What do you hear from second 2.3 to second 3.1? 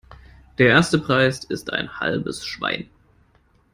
Schwein.